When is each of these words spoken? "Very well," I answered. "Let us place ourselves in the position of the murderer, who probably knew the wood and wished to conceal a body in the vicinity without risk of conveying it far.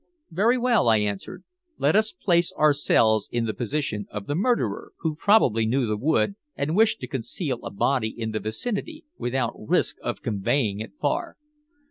"Very 0.31 0.57
well," 0.57 0.89
I 0.89 0.97
answered. 0.97 1.43
"Let 1.77 1.95
us 1.95 2.11
place 2.11 2.51
ourselves 2.53 3.29
in 3.31 3.45
the 3.45 3.53
position 3.53 4.07
of 4.09 4.25
the 4.25 4.33
murderer, 4.33 4.93
who 5.01 5.13
probably 5.15 5.67
knew 5.67 5.85
the 5.85 5.95
wood 5.95 6.33
and 6.55 6.75
wished 6.75 7.01
to 7.01 7.07
conceal 7.07 7.63
a 7.63 7.69
body 7.69 8.09
in 8.09 8.31
the 8.31 8.39
vicinity 8.39 9.05
without 9.19 9.53
risk 9.55 9.97
of 10.01 10.23
conveying 10.23 10.79
it 10.79 10.93
far. 10.99 11.35